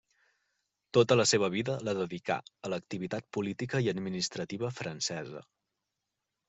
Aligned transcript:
Tota 0.97 1.17
la 1.19 1.25
seva 1.31 1.49
vida 1.55 1.75
la 1.89 1.95
dedicà 1.99 2.39
a 2.69 2.73
l'activitat 2.75 3.29
política 3.39 3.83
i 3.89 3.93
administrativa 3.95 4.75
francesa. 4.83 5.47